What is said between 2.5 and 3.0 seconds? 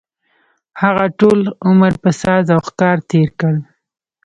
او ښکار